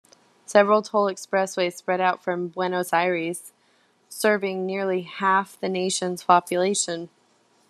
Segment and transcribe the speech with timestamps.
[0.47, 3.53] Several toll expressways spread out from Buenos Aires,
[4.09, 7.09] serving nearly half the nation's population.